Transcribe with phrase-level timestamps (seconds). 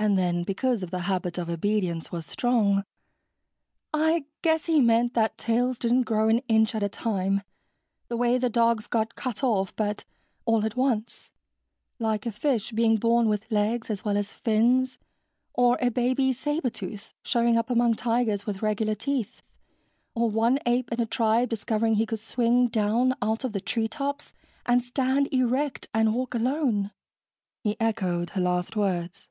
[0.00, 2.84] And then, because of the habit of obedience was strong,
[3.92, 7.42] "I guess he meant that tails didn't grow an inch at a time,
[8.06, 10.04] the way the dog's got cut off, but
[10.44, 11.32] all at once...
[11.98, 14.98] like a fish being born with legs as well as fins,
[15.52, 19.42] or a baby saber tooth showing up among tigers with regular teeth,
[20.14, 24.32] or one ape in a tribe discovering he could swing down out of the treetops
[24.64, 26.92] and stand erect and walk alone."
[27.64, 29.26] He echoed her last words.